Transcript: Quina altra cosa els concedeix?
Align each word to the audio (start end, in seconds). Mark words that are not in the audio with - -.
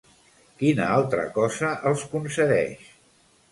Quina 0.61 0.87
altra 0.93 1.27
cosa 1.37 1.75
els 1.93 2.07
concedeix? 2.17 2.91